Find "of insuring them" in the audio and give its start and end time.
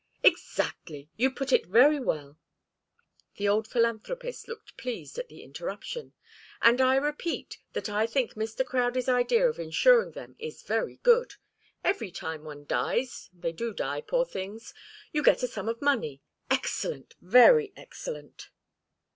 9.47-10.35